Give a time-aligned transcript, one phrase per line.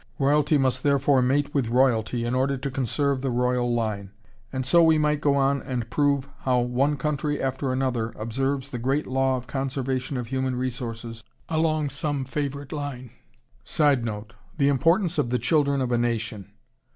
[0.17, 4.09] Royalty must therefore mate with royalty in order to conserve the royal line.
[4.51, 8.79] And so we might go on and prove how one country after another observes the
[8.79, 13.11] great law of conservation of human resources along some favorite line.
[13.63, 16.51] [Sidenote: Importance of the children of a nation.